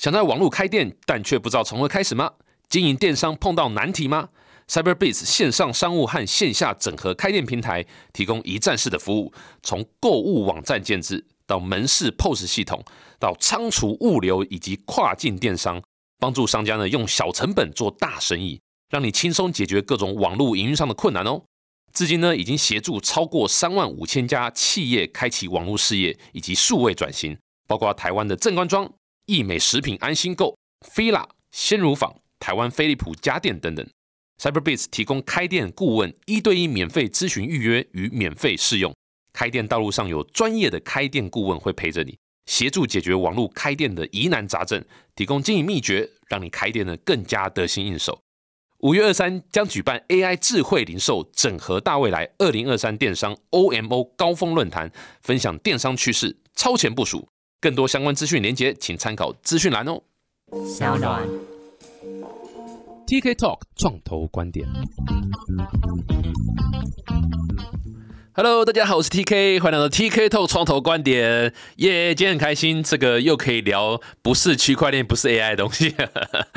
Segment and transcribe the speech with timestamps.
[0.00, 2.32] 想在网络开店，但却不知道从何开始吗？
[2.70, 4.30] 经营电商碰到难题吗
[4.66, 7.84] ？CyberBase 线上商务和线下整合开店平台，
[8.14, 9.30] 提供一站式的服务，
[9.62, 12.82] 从购物网站建制到门市 POS 系统，
[13.18, 15.82] 到仓储物流以及跨境电商，
[16.18, 18.58] 帮助商家呢用小成本做大生意，
[18.88, 21.42] 让你轻松解决各种网络营运上的困难哦。
[21.92, 27.36] 至今呢，已经协助超过三万五千家企业开启网络事业以及数位转型，
[27.68, 28.90] 包括台湾的正官庄、
[29.30, 30.58] 益美食品、安心购、
[30.92, 32.12] Fila、鲜乳坊。
[32.40, 33.86] 台湾飞利浦家电等等
[34.38, 38.92] ，CyberBase 提供开店顾问一对一免费咨询预约与免费试用。
[39.34, 44.82] 开店道路上有专业的开店顾问会陪着你，协助解决网络开店的疑难杂症，
[45.14, 48.18] 提供经营秘诀，让你开店呢更加得心应手。
[48.78, 54.90] 五月二三将举办 AI 智慧零售整合大未来二零二三电商 OMO 高峰论坛，
[55.20, 57.28] 分享电商趋势，超前部署。
[57.60, 60.00] 更多相关资讯连接，请参考资讯栏哦。
[60.66, 61.28] 小暖。
[63.06, 64.66] TK Talk 创投观点。
[68.32, 71.52] Hello，大家好，我是 TK，欢迎来到 TK Talk 创投观点。
[71.78, 75.92] 耶，今天很开心，这个又可以聊不是区块链、不是 AI 的东西。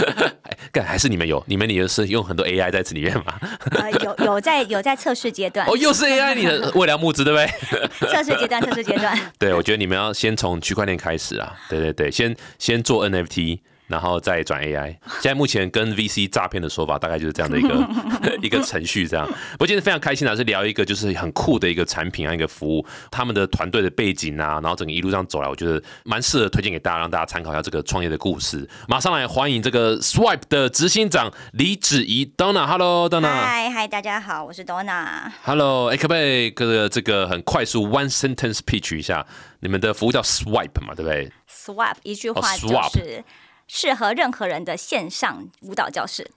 [0.71, 1.43] 干还是你们有？
[1.47, 3.39] 你们你的是用很多 AI 在这里面吗？
[3.71, 5.65] 呃，有有在有在测试阶段。
[5.67, 8.07] 哦，又是 AI，你的 未来募资对不对？
[8.07, 9.19] 测试阶段，测试阶段。
[9.39, 11.57] 对，我觉得你们要先从区块链开始啊。
[11.69, 13.59] 对对对，先先做 NFT。
[13.87, 19.29] 然后再转 AI，现在目前跟 VC 诈骗的说法大概就是这样的一个 一个程序，这样。
[19.59, 28.67] 我今天非常开心的是聊一个就是很酷的一个产品啊，一个服务，他们的团队的背景啊，然后整个一路上走来，我觉得蛮适合推荐给大家，让大家参考一下这个创业的故事。
[28.87, 33.27] 马上来欢迎这个 Swipe 的执行长李子怡 Donna，Hello，Donna。
[33.27, 35.31] 嗨嗨，大家好，我是 Donna。
[35.43, 39.25] Hello，哎，可不可以个这个很快速 One Sentence Pitch 一下，
[39.59, 43.23] 你们的服务叫 Swipe 嘛，对不对？Swipe 一句话就是。
[43.67, 46.31] 适合任何人的线上舞蹈教室。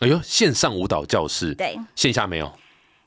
[0.00, 2.52] 哎呦，线上舞蹈教室，对，线下没有。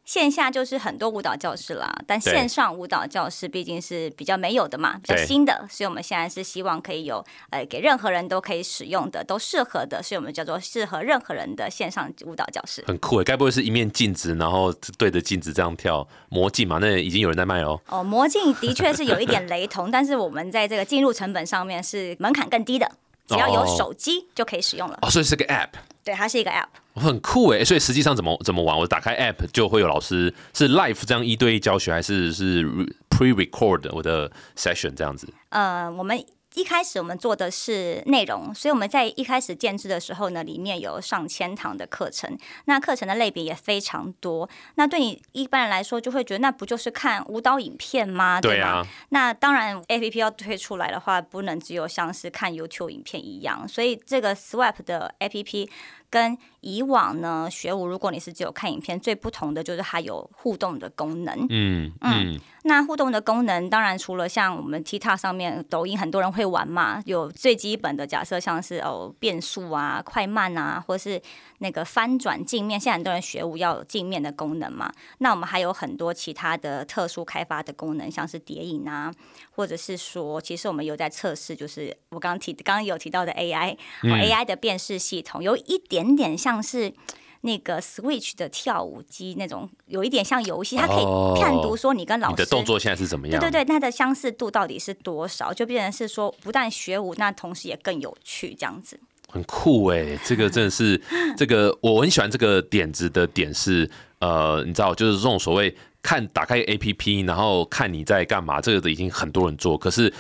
[0.06, 12.83] 线下就是很多舞蹈教室啦，但线上舞蹈教室毕竟是比较没有的嘛，比较新的，所以我们现在是希望可以有，呃，给任何人都可以使用的，都适合的，所以我们叫做适合任何人的线上舞蹈教室。
[12.88, 16.80] 很酷诶，该不会是一面镜子，然后对着镜子这样跳魔镜嘛？
[16.82, 17.80] 那已经有人在卖哦。
[17.89, 22.92] 哦，魔镜的确是有一点雷同， 但是我们在这个进入成本上面是门槛更低的。
[23.30, 25.70] 只要有手机就可以使用了哦，所以是个 App，
[26.04, 27.64] 对，它是一个 App，很酷哎。
[27.64, 28.78] 所以实际上怎么怎么玩？
[28.78, 32.66] 我打开 App 就会有老师是 Live 这样一对一教学，还是是
[33.10, 35.32] Pre-record 我的 session 这样子？
[35.50, 36.20] 呃，我们。
[36.59, 44.49] 一开始我们做的是内容，所以我们在一开始建制的时候呢，里面有上千堂的课程，那课程的类别也非常多。
[44.75, 48.42] 那对你一般人来说，就会觉得那不就是看舞蹈影片吗？
[48.42, 48.86] 对啊。
[49.09, 55.69] 那当然，A P P 要推出来的话，不能只有像是看 YouTube 影片一样，所以这个 Swipe 的 A P P。
[56.09, 61.47] 跟以往呢学舞，如果你是只有看影片，最不同的就是它有互动的功能。
[61.49, 71.21] 嗯嗯，那互动的功能，当然除了像我们 TikTok 上面、抖音很多人会玩嘛，有最基本的假设，像是哦变速啊、快慢啊，或是
[71.59, 72.80] 那个翻转镜面。
[72.80, 79.14] 现在很多人学舞要有镜面的功能嘛，那我们还有很多其他的特殊开发的功能，像是叠影啊，
[79.52, 85.99] 或者是说，其实我们有在测试，就是我刚刚提刚刚有提到的 AI，AI 的辨识系统有一点。
[85.99, 86.93] 点点像是
[87.42, 91.03] 那个 Switch 的跳舞机那种，有一点像游戏，它可以
[91.42, 93.37] 判读说你跟老师的动作现在是怎么样？
[93.37, 95.53] 对对对，它的相似度到底是多少？
[95.53, 98.98] 就变成是说，不但学舞，那同时也更有趣，这样子。
[99.32, 101.00] 很酷哎，这个真的是
[101.38, 110.14] 这个我很喜欢这个点子的点是，呃，你知道，就是这种所谓看打开 APP，然后看你在干嘛，这个已经很多人做，可是。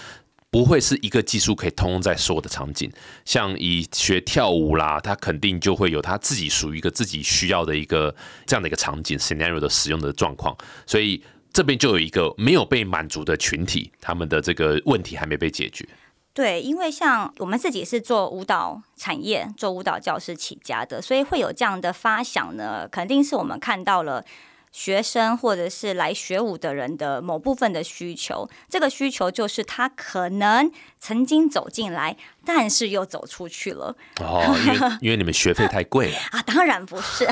[0.51, 2.91] 不会是一个技术可以通用在所有的场景，
[3.23, 8.15] 像以学跳舞啦，它肯定就会有它自己属于一个自己需要的一个
[8.47, 11.21] 这样的一个场景 scenario 的使用的状况，所以
[11.53, 15.87] 这边就有一个没有被满足的群体，他们的这个问题还没被解决。
[16.39, 24.23] 对，因为像我们自己是做舞蹈产业、做舞蹈教师起家的，所以会有这样的发想呢，肯定是我们看到了。
[24.71, 32.17] 学生或者是来学舞的人的某部分的需求，这个需求就是他可能曾经走进来。
[32.45, 37.23] 但是又走出去了哦，因为 因为你们学费太贵啊，当然不是，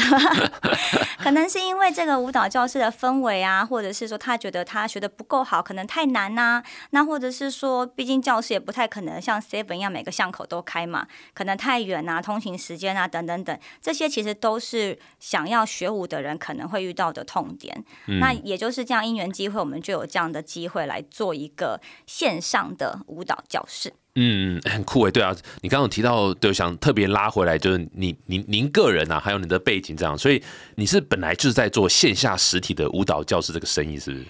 [1.18, 6.62] 可能是因为这个舞蹈教室的氛围啊，或者是说他觉得他学的不够好，可能太难呐，
[6.92, 17.84] 那或者是说，毕竟教室也不太可能像 Seven 一样每个巷口都开嘛，可能太远啊，通勤时间啊等等等，这些其实都是想要学舞的人可能会遇到的痛点。
[18.20, 23.57] 那也就是这样因缘机会，我们就有这样的机会来做一个线上的舞蹈教。
[23.58, 23.92] 教室。
[24.16, 30.42] 嗯， 很酷诶，对啊，你刚刚有提到，对，想特别拉回来，就是你您您个人啊，还有你的背景这样，所以
[30.76, 34.26] 你是本来就是在做线下实体的舞蹈教室这个生意，是不是？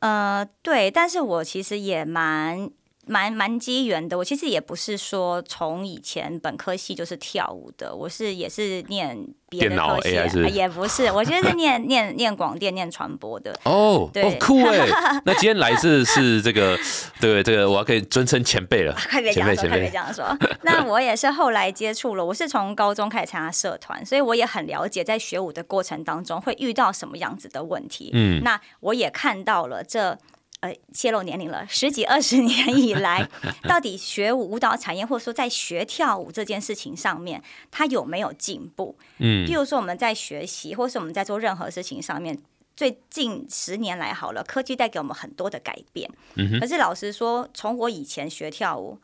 [0.00, 2.70] 呃，对，但是我其实也蛮。
[3.10, 9.18] 蛮蛮机缘的，我其实也不是说从以前本科系就是跳舞的，我是也是念
[9.48, 13.52] 别的科系，也不是，我其实是念念念广电、念传播的。
[13.64, 14.86] 哦，对，酷哎！
[15.26, 16.78] 那今天来自是这个，
[17.20, 20.38] 对这个，我要可以尊称前辈了， 快别这样说，快别这样说。
[20.62, 28.10] 那我也是后来接触了，我是从高中开始参加社团，所以我也很了解在学舞的过程当中会遇到什么样子的问题。
[28.12, 30.16] 嗯，那我也看到了这。
[30.60, 31.66] 呃，泄露年龄了。
[31.68, 33.26] 十几二十年以来，
[33.62, 38.94] 到底学舞舞蹈产业，或者说在学跳舞这件事情上面，它有没有进步？
[39.18, 42.38] 嗯，譬如说我们在学习，或是我们在做任何事情上面，
[42.76, 46.10] 最近十年来好了，科技带给我们很多的改变。
[46.34, 48.98] 嗯可是老实说，从我以前学跳舞，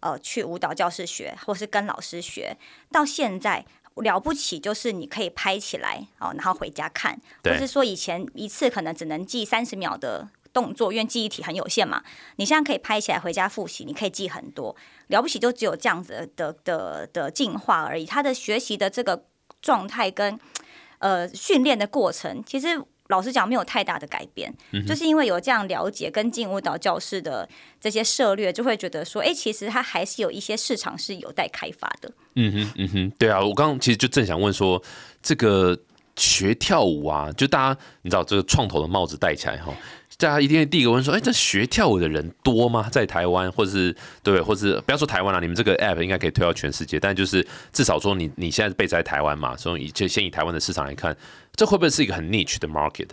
[0.00, 2.56] 呃，去舞蹈教室学，或是跟老师学，
[2.90, 3.66] 到现在
[3.96, 10.30] 了不起，就是你可以拍起来哦，然后回家看，或是说以前一次可能只能记三十秒的。
[10.52, 12.02] 动作，因为记忆体很有限嘛，
[12.36, 14.76] 你现在可以拍起来回家复习，你可以记很多。
[15.08, 18.06] 了不起就只有这样子的的的进化而已。
[18.06, 19.24] 他的学习的这个
[19.60, 20.38] 状态跟
[20.98, 22.68] 呃训练的过程，其实
[23.08, 24.54] 老实讲没有太大的改变。
[24.86, 27.46] 就是因为有这样了解跟进舞蹈教室的
[27.78, 32.10] 这些策略，就会觉得说，哎，其实它还是有一些市场是有待开发的。
[32.36, 34.82] 嗯哼，嗯哼，对啊，我刚刚其实就正想问说，
[35.22, 35.78] 这个
[36.16, 39.74] 学跳舞啊，就大家你知道这个创投的帽子戴起来哈。
[40.22, 42.88] 大家一定会第一个问说：“哎，这学跳舞的人多吗？
[42.90, 47.00] 在台湾，或者是对，或是不要说台湾了，你们这个 app 应该可以推到全世界。
[47.00, 51.16] 但就是至少说，你你现在被在台湾嘛，所以就先以台湾的市场来看，
[51.56, 53.08] 这会不会是一个很 niche 的 market？”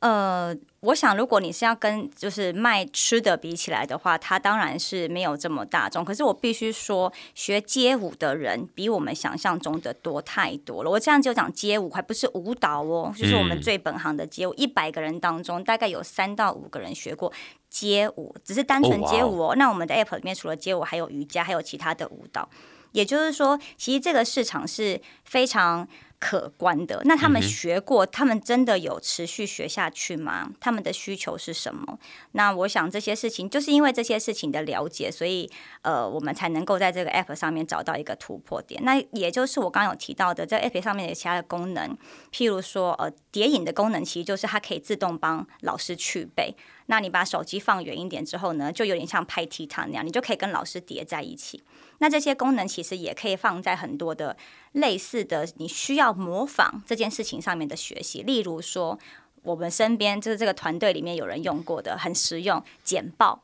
[0.00, 6.04] 呃，我想如果你是要跟就是卖吃的比起来的话，它当然是没有这么大众。
[6.04, 10.90] 可是我必须说，学街舞的人比我们想象中的多太多了。
[10.90, 14.52] 我这样就讲街舞，还不是舞蹈哦，就是我们最本行的街舞。
[14.54, 17.32] 一百个人当中，大概有三到五个人学过
[17.70, 19.54] 街舞，只是单纯街舞哦。
[19.56, 22.46] 那我们的 app 里面除了街舞，还有瑜伽，还有其他的舞蹈。
[22.92, 25.88] 也就是说，其实这个市场是非常。
[26.26, 30.50] 可观的，那他们学过，他们真的有持续学下去吗？
[30.58, 31.96] 他们的需求是什么？
[32.32, 35.48] 那我想这些事情，就是因为这些事情的了解，所以
[35.82, 38.82] 呃，我们才能够在这个 app 上面找到一个突破点。
[38.82, 41.96] 那也就是我刚刚有提到的，在 app 上面的其他的功能，
[42.32, 46.56] 譬如说呃，叠影的功能，其实就是它可以自动帮老师去背。
[46.88, 51.62] 那你把手机放远一点之后呢，就有点像拍踢踏那样，你就可以跟老师叠在一起。
[51.98, 54.36] 那这些功能其实也可以放在很多的
[54.76, 58.98] 类似的你需要模仿这件事情上面的学习，例如说
[59.42, 63.40] 我们身边就是这个团队里面有人用过的很实用简报。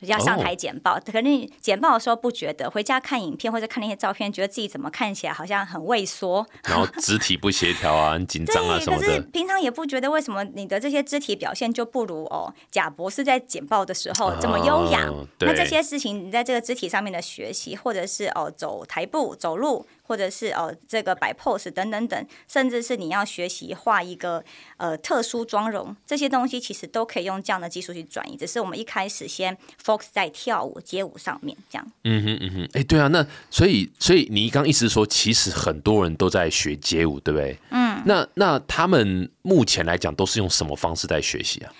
[0.00, 9.06] 要上台简报，可能简报的时候不觉得，回家看影片或者看那些照片，觉得自己怎么看起来好像很畏缩，然后肢体不协调啊，很紧张啊什么的。
[9.06, 15.08] 可是平常也不觉得为什么你的这些肢体表现就不如哦贾博士在简报的时候这么优雅。
[15.40, 19.86] 那这些事情你在这个肢体上面的学习，或者是哦走台步走路。
[20.06, 24.44] 或者是哦，这个摆 pose 等等等，甚至是你要学习画一个
[24.76, 28.36] 呃特殊妆容，这些东西其实都可以用这样的技术去转移。
[28.36, 29.56] 只是我们一开始先
[29.98, 31.92] focus 在跳舞街舞上面，这样。
[32.04, 37.56] 嗯哼嗯哼，哎，对啊，那所以所以你刚意思是说，其实很多人都在学街舞，对不对？
[37.70, 38.02] 嗯。
[38.06, 41.72] 那那他们目前来讲都是用什么方式在学习啊？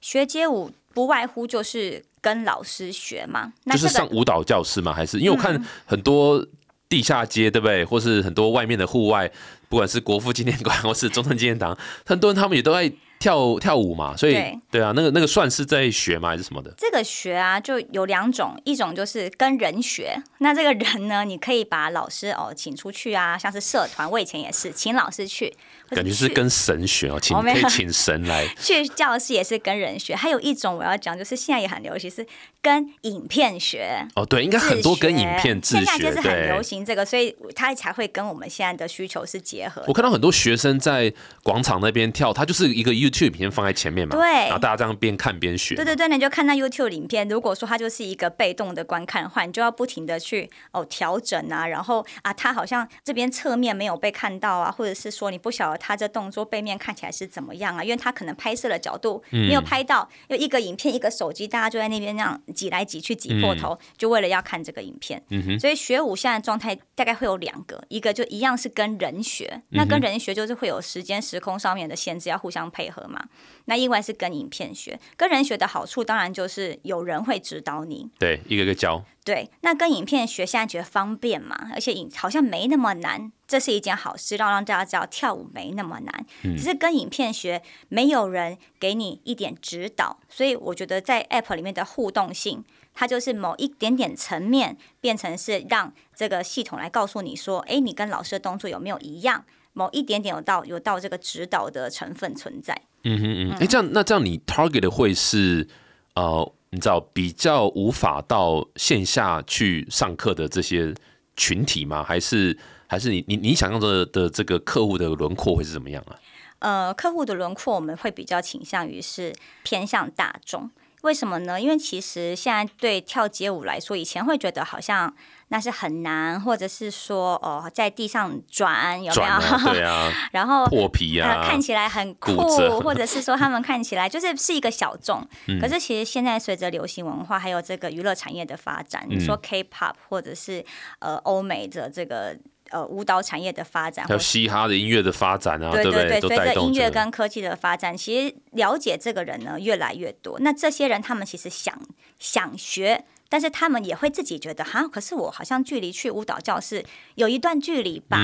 [0.00, 4.92] 学街舞不外乎就是跟老师学嘛，就是上舞蹈教室吗？
[4.92, 6.44] 还是因为我看很多。
[6.90, 7.84] 地下街对不对？
[7.84, 9.30] 或是很多外面的户外，
[9.68, 12.92] 不管是国父纪念馆或是中正纪念堂，很多人他们也都在。
[13.20, 14.32] 跳跳舞嘛，所以
[14.70, 16.72] 对啊，那个那个算是在学吗，还是什么的？
[16.78, 20.16] 这个学啊，就有两种，一种就是跟人学。
[20.38, 25.54] 那这个人呢，你可以把老师哦请出去啊，像是社团，我以前也是请老师去，
[25.90, 28.46] 感觉是跟神学哦，请可以请神来。
[28.60, 32.26] 去教室也是跟人学，还有一种我要讲，就是现在也很流行，是
[32.62, 34.06] 跟影片学。
[34.14, 39.82] 哦，对，应该很多跟影片自学，现在就是很流行这个，所以他才会跟我们现在的需求是结合。
[39.86, 45.74] 我看到很多学生在广场那边跳，他就是一个 YouTube 影片放在前面嘛，对，然后大家这样边看边学。
[45.74, 47.28] 对对对，你就看那 YouTube 影片。
[47.28, 65.20] 如果说它就是一个被动的观看的话，你就要不停的去哦调整啊，然后啊，他好像这边侧面没有被看到啊，或者是说你不晓得他这动作背面看起来是怎么样啊，因为他可能拍摄的角度没有拍到，因为一个影片一个手机，大家就在那边那样挤来挤去挤破头，就为了要看这个影片。
[65.58, 73.24] 所以学舞现在状态大概会有两个，一个就一样是跟人学，那跟人学就是会有时间时空上面的限制，要互相配合嘛。
[73.64, 79.02] 那另外是跟影片学，跟人学的好处当然就是有人会指导你，对，一个个教。
[79.30, 86.26] 对，那跟影片学，现在觉得方便嘛，而且影好像没那么难，这是一件好事，让让大家知道跳舞没那么难。
[86.42, 99.44] 只是跟影片学，没有人给你一点指导，所以我觉得在 App 里面的互动性，它就是某一点点层面变成是让这个系统来告诉你说，哎，你跟老师的动作有没有一样？
[99.74, 102.76] 某一点点有到有到这个指导的成分存在。
[103.04, 105.68] 嗯哼嗯，哎，这样那这样你 target 的会是
[106.16, 110.94] 呃，你知道比较无法到线下去上课的这些
[111.36, 112.02] 群体吗？
[112.04, 116.14] 还是还是你你你想象的的这个客户的轮廓会是怎么样啊？
[116.60, 119.34] 呃，客户的轮廓我们会比较倾向于是
[119.64, 120.70] 偏向大众。
[121.02, 121.60] 为什么呢？
[121.60, 125.12] 因为其实现在对跳街舞来说，以前会觉得好像
[125.52, 129.72] 那是很难，或者是说哦，在地上转有没有？
[129.72, 130.10] 对啊。
[130.32, 132.36] 然后破皮啊，看起来很酷，
[132.80, 135.26] 或者是说他们看起来就是是一个小众。
[135.60, 140.64] 可是其实现在随着流行文化还有这个娱乐产业的发展，你说 K-pop 或者是
[141.00, 142.36] 呃欧美的这个。
[142.72, 150.38] 呃，舞蹈产业的发展，还有嘻哈的音乐的发展啊，对对对，随着音乐跟科技的发展，其实了解这个人呢越来越多。
[150.38, 151.76] 那这些人他们其实想
[152.20, 156.84] 想学，但是他们也会自己觉得哈，可是我好像距离去舞蹈教室
[157.14, 158.18] 有一段距离吧？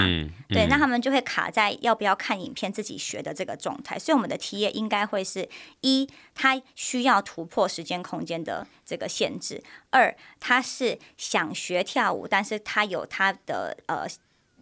[0.51, 3.99] 对，那他们就会卡在要不要看影片自己学的这个状态。
[3.99, 5.49] 所以我们的体验应该会是
[5.81, 14.07] 一，他需要突破时间空间的这个限制；二，他是想学跳舞，但是他有他的呃。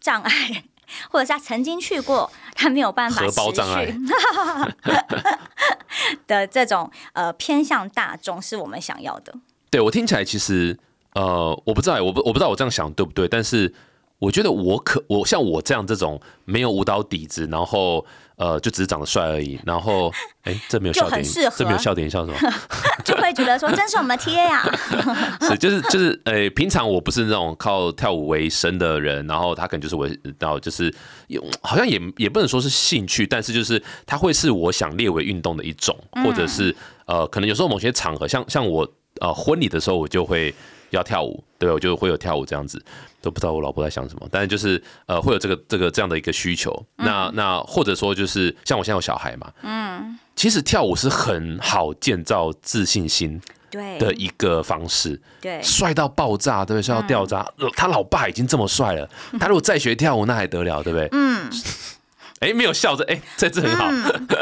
[0.00, 0.64] 障碍，
[1.10, 3.40] 或者是他曾经去过，他没有办法持续
[6.26, 9.34] 的这种呃偏向大众，是我们想要的。
[9.74, 10.78] 对我听起来，其实
[11.14, 13.74] 呃，我不知道，我不我不知道我这样想对不对，但是
[14.20, 18.06] 我觉得我可我像我这样这种没有舞蹈底子，然后。
[18.36, 20.12] 呃，就只是长得帅而已，然后，
[20.42, 21.22] 哎，这没有笑点，
[21.56, 22.52] 这没有笑点，笑什么？
[23.04, 24.60] 就会觉得说，真是我们贴呀。
[25.40, 30.08] 是，就是就是，呃，平常我不是那种靠跳舞为生的人，然后他可能就是我，
[30.40, 30.92] 然后就是
[31.28, 36.74] 有，好像也也不能说是兴趣，但是就是他会是我想列为运动的一种，或者是
[37.06, 38.84] 呃，可能有时候某些场合，像像我
[39.21, 40.54] 呃婚礼的时候，我就会
[40.90, 42.83] 要跳舞，对，我就会有跳舞这样子。
[43.23, 53.40] 都不知道我老婆在想什么，但是就是呃会有这个这个这样的一个需求，那那或者说就是像我现在有小孩嘛，嗯，其实跳舞是很好建造自信心
[53.71, 56.83] 对的一个方式，对，帅到爆炸，对不对？
[56.83, 59.09] 帅到掉渣，他老爸已经这么帅了，
[59.40, 61.09] 他如果再学跳舞那还得了，对不对？
[61.12, 61.50] 嗯，
[62.40, 63.90] 哎，没有笑着，哎，这次很好。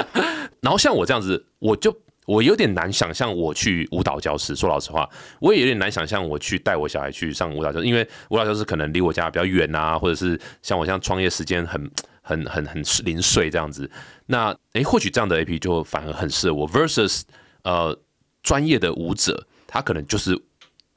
[0.61, 1.97] 然后像我这样子，我就。
[2.26, 4.55] 我有点难想象我去舞蹈教室。
[4.55, 5.09] 说老实话，
[5.41, 11.91] 我也有点难想象我去带我小孩去上舞蹈教室，因为舞蹈教室可能离我家比较远啊，或者是像我像创业时间很
[12.23, 13.91] 很很很零碎这样子。
[14.26, 16.69] 那诶，或许这样的 A P 就反而很适合我。
[16.69, 17.23] versus
[17.64, 17.99] 呃
[18.43, 20.41] 专业的舞者，他可能就是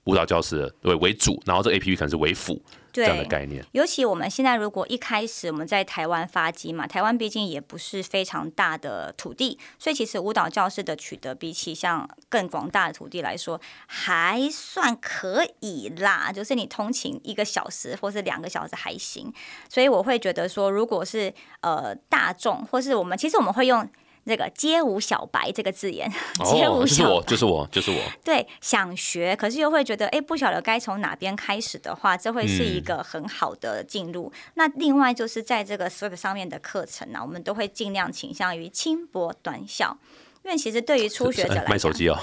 [0.05, 2.62] 舞蹈教室为为主，然后这 A P P 可能是为辅。
[3.03, 16.31] 这样的概念，尤其我们现在如果一开始我们在台湾发机嘛，台湾毕竟也不是非常大的土地，所以其实舞蹈教室的取得，比起像更广大的土地来说，还算可以啦。
[16.31, 19.33] 就是你通勤一个小时或是两个小时还行，
[19.69, 23.87] 所以我会觉得说，如果是呃大众，或是我们其实我们会用。
[24.25, 26.12] 这个街舞小白这个字眼，
[26.44, 27.98] 街舞小白就是我，就是我。
[28.24, 34.32] 对，想学，可是又会觉得，哎，不晓得该从哪边开始的话，这会是一个很好的进入。
[34.55, 39.96] 那另外就是在这个 Swift 上面的课程呢，我们都会尽量倾向于轻薄短小，
[40.44, 42.17] 因为其实对于初学者来讲，卖手机哦。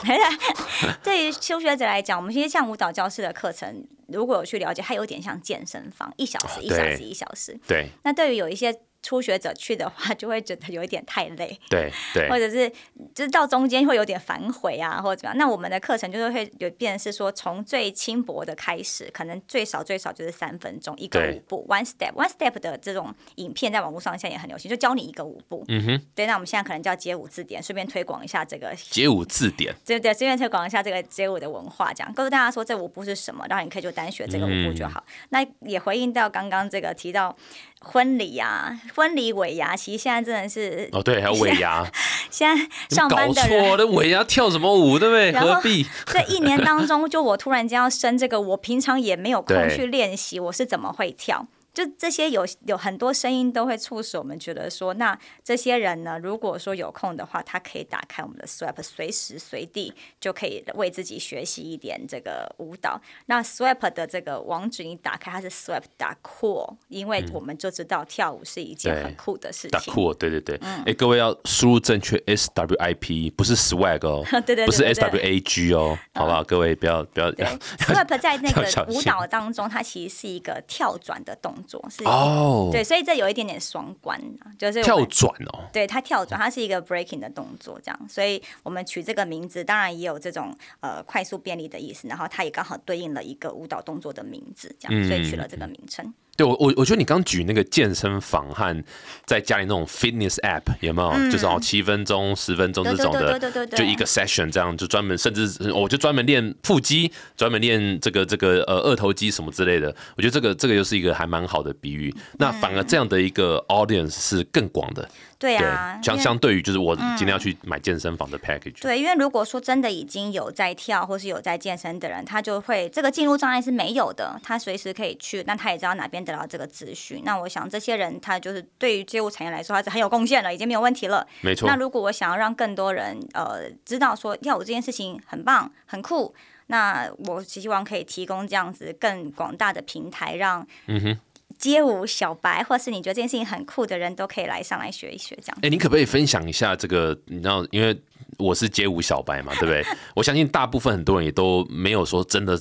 [1.04, 7.56] 对于初学者来讲，我们其实像舞蹈教室的课程，如果有去了解，它有点像健身房，一小时一小时一小时。
[7.68, 7.90] 对。
[8.02, 8.76] 那对于有一些。
[9.02, 12.70] 初学者去的话， 就会觉得有一点太累，对 对，或者是
[13.14, 15.38] 就是到中间会有点反悔啊，或者怎么样。
[15.38, 25.64] 那我们的课程就是会有变是说，从最轻薄的开始，可能最少最少就是三分钟一个舞步，one step one step 的这种影片在网络上现在也很流行，就教你一个舞步。
[25.68, 26.26] 嗯哼，对。
[26.26, 35.04] 那我们现在可能叫街舞字典，顺便推广一下这个街舞字典，对对，顺便推广一下这个街舞的文化，这样告诉大家说这舞步是什么，然后你可以就单学这个舞步就好。
[35.30, 37.36] 那也回应到刚刚这个提到。
[37.82, 41.86] 婚礼呀，婚礼尾牙，其实现在真的是哦，对，还有尾牙。
[42.30, 45.32] 现在上班的人，搞错，尾牙跳什么舞，对不对？
[45.32, 45.86] 何必？
[46.06, 51.46] 这一年当中，就我突然间要升这个，我平常也没有空去练习，我是怎么会跳？
[51.72, 63.00] 就这些有有很多声音都会促使我们觉得说，那这些人呢，如果说有空的话，他可以打开我们的 Swap，随时随地就可以为自己学习一点这个舞蹈。
[63.26, 69.70] 那 Swap 的这个网址你打开，它是 Swap 打 cool，因为我们就知道跳舞是一件很酷的事情。
[69.70, 70.56] 打酷，对对对。
[70.84, 76.44] 哎，各位要输入正确 S W I P，不是 Swag 哦， 对对，不是 S W A G 哦，好不好？
[76.44, 77.32] 各位不要不要。
[77.32, 84.20] Swap 在那个舞蹈当中，它其实是一个跳转的动作，是哦，对，所以这有一点点双关
[84.58, 96.12] 就是跳转哦，对，它跳转，它是一个 breaking 的动作，这样，所以我们取这个名字，当然也有这种呃快速便利的意思，然后它也刚好对应了一个舞蹈动作的名字，这样，所以取了这个名称。
[96.34, 98.84] 对我我我觉得你刚举那个健身房和
[99.26, 101.30] 在家里那种 fitness app 有没有？
[101.30, 109.94] 就是哦七分钟十分钟这种的，就一个 session 这样，就专门甚至我就专门练腹肌，专门练这个这个呃二头肌什么之类的。
[110.16, 112.14] 我觉得这个这个又是一个还蛮好的比喻。
[112.38, 115.06] 那反而这样的一个 audience 是更广的。
[115.42, 118.80] 对啊，相相对于就是我今天要去买健身房的 package。
[118.80, 127.22] 对，因为如果说真的已经有在跳或是有在健身的人，他就会这个进入障碍是没有的，他随时可以去，那他也知道哪边得到这个资讯。
[127.24, 131.26] 那我想这些人他就是对于街舞产业来说，他是很有贡献了，已经没有问题了。
[131.40, 131.68] 没错。
[131.68, 136.32] 那如果我想要让更多人呃知道说跳舞这件事情很棒很酷，
[136.68, 141.18] 那我希望可以提供这样子更广大的平台，让嗯哼。
[141.62, 145.58] 街舞小白，或是你觉得这件事情很酷的人，都可以来上来学一学这样。
[145.62, 147.16] 哎，你可不可以分享一下这个？
[147.26, 147.96] 你知道，因为
[148.36, 149.84] 我是街舞小白嘛，对不对？
[150.16, 152.60] 我相信大部分很多人也都没有说真的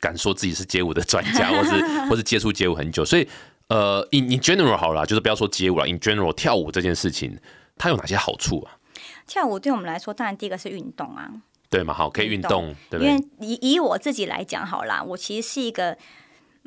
[0.00, 3.02] 敢说自己是街舞的专家， 或是或是接触街舞很久。
[3.06, 3.26] 所以，
[3.68, 7.34] 呃，in in general 好了，就是不要说街舞了，in general 跳舞这件事情，
[7.78, 8.76] 它有哪些好处啊？
[9.26, 11.30] 跳舞对我们来说，当然第一个是运动啊，
[11.70, 11.94] 对嘛？
[11.94, 13.08] 好，可以运动，对不对？
[13.08, 15.96] 因为以以我自己来讲，好啦，我其实是一个。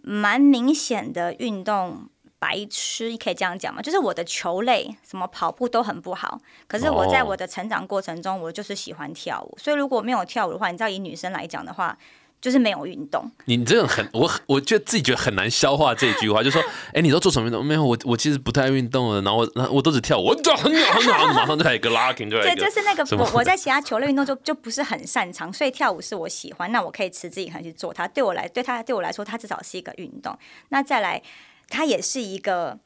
[0.07, 2.07] 蛮明显的运动
[2.37, 3.81] 白痴，可以这样讲吗？
[3.81, 6.39] 就是我的球类，什么跑步都很不好。
[6.67, 9.57] 可是我在我的成长过程中，我就是喜欢跳舞。
[9.57, 11.97] 所以如果没有跳舞的话，你知道以女生来讲的话。
[12.41, 16.61] 就是没有运动，你这种很我我觉得自己觉得很难消化这句话，就说，
[16.93, 17.65] 哎，你都做什么运动？
[17.65, 28.07] 没有，我我其实不太爱运动的，然后我我都只跳，我很很好，马上就来一个 locking，对，就是那个我我在其他球类运动就就不是很擅长，所以跳舞是我喜欢，那我可以持之以恒去做它。
[28.07, 30.37] 对我来，对他对我来说，它至少是一个运动。
[30.69, 31.21] 那再来，
[31.69, 32.77] 它也是一个。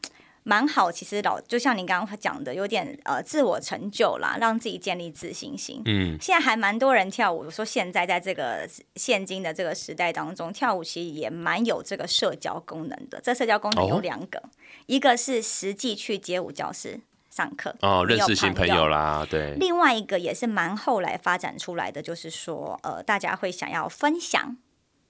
[0.44, 5.82] 蛮好，其实老就像你刚刚讲的，有点呃自我成就啦，让自己建立自信心。
[5.86, 7.46] 嗯，现在还蛮多人跳舞。
[7.46, 13.20] 我说现在在这个现今的这个时代当中，跳舞其实也蛮有这个社交功能的。
[13.22, 14.42] 这社交功能有两个，
[14.88, 17.00] 一个是实际去街舞教室
[17.30, 19.54] 上课哦，认识新朋友啦，对。
[19.56, 24.58] 另外一个也是蛮后来发展出来的，就是说呃，大家会想要分享。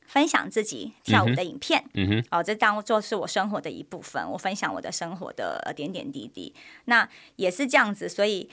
[0.10, 1.86] 分享自己跳舞的影片，
[2.32, 4.28] 哦，这当做是我生活的一部分。
[4.32, 6.52] 我分享我的生活的点点滴滴，
[6.86, 8.10] 那也是这样子。
[8.10, 8.50] 所以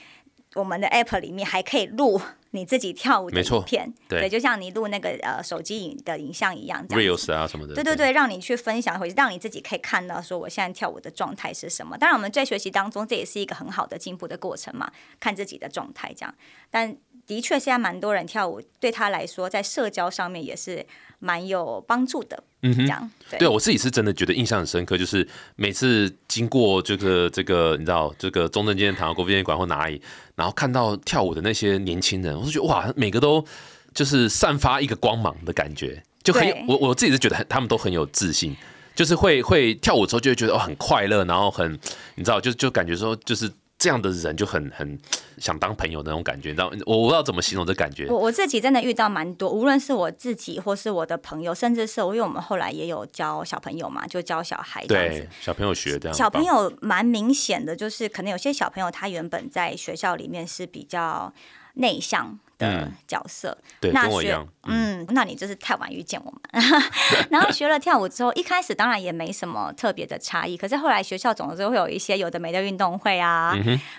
[0.53, 7.73] 我们的 app 里面还可以录你自己跳舞的影片，对，就像你录那个呃手机影的影像一样，reels 啊什么的。
[7.73, 11.97] 对对对，让你去分享回去，让你自己可以看到说我现在跳舞的状态是什么。
[11.97, 16.33] 当然，我们在学习当中，这也是一个很好的进步的过程嘛，看自己的状态这样。
[16.69, 16.95] 但
[17.27, 20.83] 的确，现在蛮多人跳舞，对他来说，在社交上面也是
[21.19, 22.41] 蛮有帮助的。
[22.61, 30.01] 嗯哼，这样对我自己是真的觉得印象很深刻，就是每次经过这个这个，你知道这个中正纪念堂、国父纪念馆或哪里，
[30.35, 33.45] 然后看到跳舞的那些年轻人，我就觉得哇，每个都
[33.93, 38.55] 就是散发一个光芒的感觉，就很我我自己是觉得他们都很有自信，
[38.95, 41.77] 就是会会跳舞之后就会觉得哦很快乐，然后很
[42.15, 43.51] 你知道就就感觉说就是。
[43.77, 44.99] 这样的人就很很
[45.37, 48.07] 想当朋友那种感觉，你知道我我不知道怎么形容这感觉。
[48.07, 55.27] 我我自己真的遇到蛮多，无论是我自己或是我的朋友，甚至是我，因为我们后来也有教小朋友嘛，就教小孩这样子。
[55.39, 56.17] 小朋友学这样。
[56.17, 61.31] 小朋友蛮明显的，就是可能有些小朋友他原本在学校里面是比较
[61.75, 62.39] 内向。
[62.57, 63.57] 的角色，
[63.93, 66.63] 那学嗯，那你就是太晚遇见我们。
[67.29, 73.55] 然后学了跳舞之后，一开始当然也没什么特别的差异，可是后来学校总是会有一些有的没的运动会啊，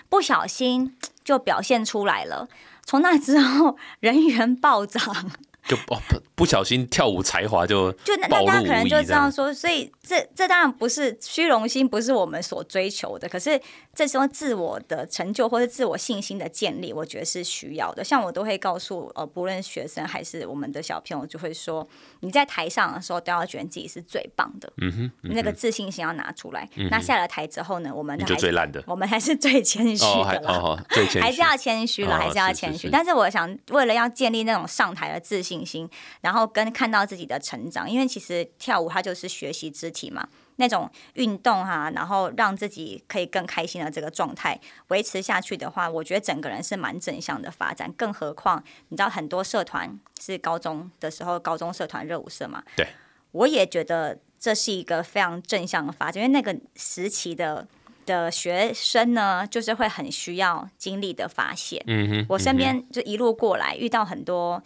[0.09, 2.47] 不小心就表现出来了。
[2.85, 5.31] 从那之后，人员暴涨。
[5.69, 5.95] 就不
[6.33, 13.29] 不小心跳舞才华就就那大家可能就这样说，所以这这当然不是虚荣心，不是我们所追求的。
[13.29, 13.61] 可是
[13.93, 18.03] 这时候自我的成就或者自我信心的建立，我觉得是需要的。
[18.03, 21.87] 像我都会告诉呃，不论学生还是我们的小朋友，就会说
[22.21, 26.67] 你在台上的时候都要觉得自己是最棒的，嗯哼，那个自信心要拿出来。
[26.89, 32.89] 那下了台之后呢，我们就最烂的，我们还是最谦虚的了，最谦虚，还是要谦虚了，还是要谦虚。
[32.89, 35.58] 但是我想，为了要建立那种上台的自信。
[35.59, 35.89] 信心，
[36.21, 37.89] 然后跟看到自己的成长。
[37.89, 47.91] 因为其实跳舞它就是学习肢体嘛，那种运动哈、然后让自己可以更开心的这个状态维持下去的话，我觉得整个人是蛮正向的发展。
[47.93, 52.87] 更何况你知道很多社团是高中的时候，高中社团热舞社嘛，对，
[53.31, 57.67] 我也觉得这是一个非常正向的发展，因为那个时期的。
[58.05, 61.79] 的学生呢，就是会很需要精力的发泄。
[61.85, 64.59] 嗯哼，我身边就一路过来，遇到很多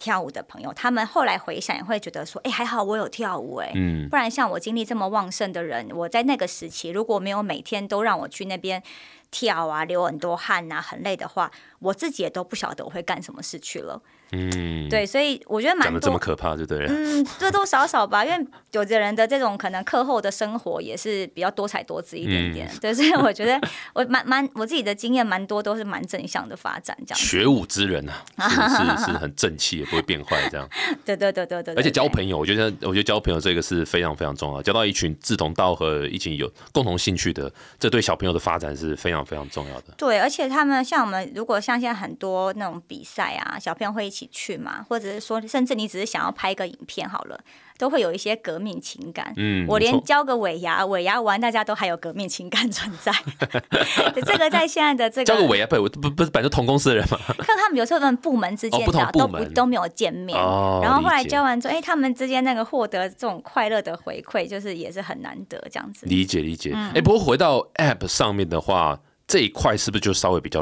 [0.00, 8.82] 跳舞的朋友，他们后来回想也会觉得说，哎、还好我有跳舞、哎、嗯不然像我精力这么旺盛的人，我在那个时期如果没有每天都让我去那边
[9.30, 14.02] 跳啊，流很多汗啊，很累的话，我自己也都不晓得我会干什么事去了。
[14.32, 16.18] 嗯，对，所以我觉得蛮讲的这么。
[16.18, 16.92] 可怕，就对了。
[16.92, 23.58] 嗯，多多少少吧，因为有的人的这种可能课后的生活也是比较多彩多姿一点点，嗯对，所以我觉得
[23.94, 27.18] 我蛮蛮我自己的经验蛮多都是蛮正向的发展，这样。
[27.18, 30.68] 学武之人啊，是是是 很正气，也不会变坏这样。
[31.06, 32.10] 对对对对对，而且交。
[32.10, 39.94] 朋友，我觉得我觉得交朋友这个是非常非常重要，交到一群志同道合、一起有共同兴趣的，这对小朋友的发展是非常非常重要的。
[39.96, 47.38] 对，而且他们像我们，如果像现在很多那种比赛啊，小朋友会一起去嘛，或者是说，甚至你只是想要拍个影片好了，
[47.78, 49.32] 都会有一些革命情感。
[49.36, 53.12] 嗯，我连交个尾牙，尾牙完大家都还有革命情感存在。
[54.14, 66.06] 对这个在现在的这个，交个尾牙不不不是本来就同公司的人嘛， 看他们有时候他们部门之间哦不都没有见面，哦然后后来交完之后，哎，他们之间那个获得这种快乐的回馈，就是也是很难得这样子。
[66.06, 66.72] 理解理解。
[66.72, 69.00] 哎、嗯不过回到 App 上面的话，
[69.30, 70.60] 这一块是不是就稍微比较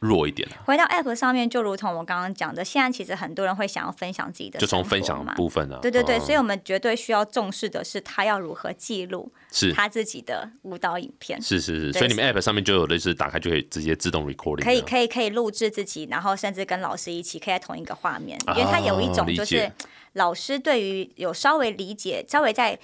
[0.00, 0.58] 弱一点啊？
[0.66, 6.20] 回到 App 上面，就如同我刚刚讲的，现在其实很多人会想要分享自己的就从分享的部分啊，对对对，哦。
[6.20, 9.72] 所以我们绝对需要重视的是他要如何记录是。
[9.72, 11.40] 他自己的舞蹈影片。
[11.40, 19.72] 是是是，所以你们 App 上面就有类似打开就可以直接自动 recording，可以可以可以录制自己，然后甚至跟老师一起可以在同一个画面，因为它有一种就是解。
[20.14, 22.76] 老师对于有稍微理解、稍微在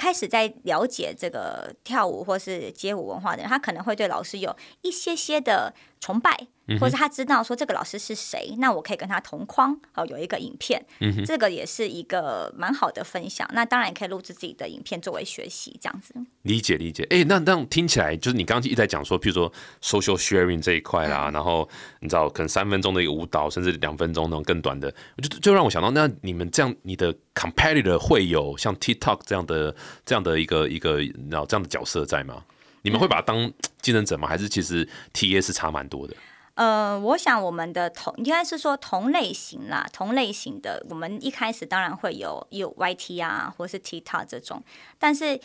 [0.00, 6.46] 开始在了解这个跳舞或是街舞文化的人，他可能会对老师有一些些的崇拜，
[6.78, 13.48] 或者是他知道说这个老师是谁，那我可以跟他同框，哦，有一个影片，嗯这个也是一个蛮好的分享。
[13.52, 16.14] 那当然也可以录制自己的影片作为学习，这样子。
[16.42, 19.52] 理解理解，哎、那那样听起来就是你刚刚一直在讲说，譬如说
[19.82, 21.68] social sharing 这一块啦，嗯然后
[22.00, 32.42] 你知道可能三分钟的一个舞蹈，甚至两分钟那种更短的，我就就让我想到，那你们这样你的 competitor 会有像 TikTok 这样的这样的一个一个然后这样的角色在吗？
[32.82, 33.52] 你们会把它当
[33.82, 34.26] 竞争者吗？
[34.26, 36.16] 还是其实 TA 是差蛮多的？
[36.60, 44.62] 呃，我想我们的同应该是说同类型啦，同类型的，我们一开始当然会有有 YT 啊，或是 TikTok 这种，
[44.98, 45.40] 但是。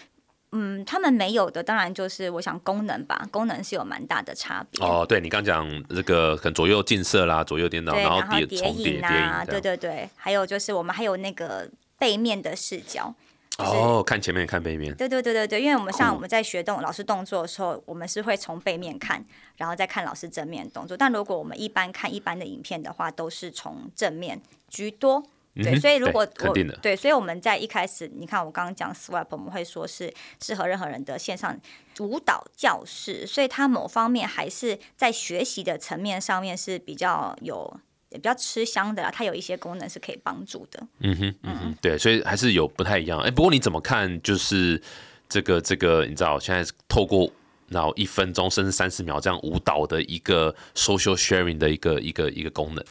[0.57, 4.81] 嗯，他们没有的，当然就是我想功能吧，功能是有蛮大的差别。
[4.85, 9.59] 哦，对你刚讲这个可能左右近摄啦，左右颠倒，然然后叠重叠影叠啊，对。
[9.59, 13.24] 对对，还有就是我们还有那个背面的视角，就是
[13.57, 19.23] 哦，看前面看背面，对对对对对，因为我们像我们在学动老师动作的时候，我们是会从背面看，
[19.55, 20.97] 然后再看老师正面动作。
[20.97, 25.23] 但如果我们一般看一般的影片的话，都是从正面居多。
[25.55, 31.57] 对，所以如果我对所以我们在一开始，你看我刚刚讲 SWAP，我们会说是适合任何人的线上
[31.99, 37.79] 舞蹈教室，所以它某方面还是在学习的层面上面是比较有
[38.15, 40.85] 比较吃香的啦，它有一些功能是可以帮助的。
[40.99, 43.19] 嗯哼，嗯哼，对，所以还是有不太一样。
[43.19, 44.21] 哎、不过你怎么看？
[44.21, 44.81] 就是
[45.27, 47.31] 这个这个，你知道，现在透过
[47.69, 52.83] 然后一分钟甚至三十秒这样舞蹈的一个 social sharing 的一个一个一个功能。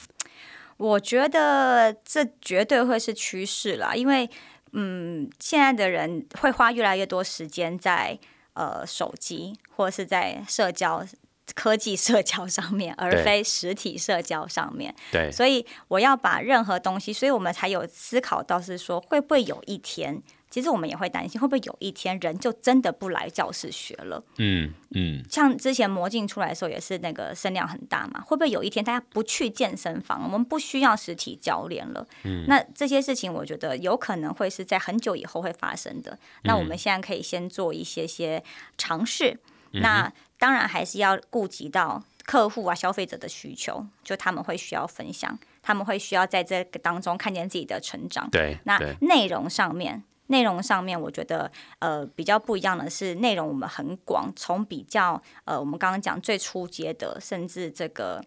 [0.76, 4.28] 我觉得这绝对会是趋势啦，因为
[4.72, 8.18] 嗯，现在的人会花越来越多时间在
[8.54, 11.06] 呃手机或者是在社交
[11.54, 14.94] 科技社交上面， 而非实体社交上面。
[15.12, 24.22] 对，所以我要把任何东西，所以我们才有思考到是说，会不会有一天，其实我们也会担心，会不会有一天人就真的不来教室学了？
[24.38, 28.20] 嗯嗯，像之前魔镜出来的时候，也是那个声量很大嘛。
[28.22, 32.06] 会不会有一天大家不去健身房，我们不需要实体教练了？
[32.22, 36.18] 嗯，那这些事情我觉得有可能会是在很久以后会发生的。
[36.44, 38.42] 那我们现在可以先做一些些
[38.78, 39.38] 尝试。
[39.76, 40.12] 那
[40.44, 48.28] 当然还是要顾及到客户啊、消费者的需求，就他们会需要分享，他们会需要在这个当中看见自己的成长。
[48.30, 58.22] 对那，内容上面，内容上面，我觉得呃比较不一样的是，内容我们很广，从比较呃我们刚刚讲最初阶的，甚至这个